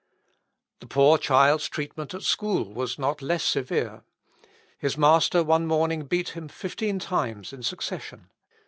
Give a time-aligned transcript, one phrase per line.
[0.79, 4.01] The poor child's treatment at school was not less severe.
[4.79, 8.31] His master one morning beat him fifteen times in succession.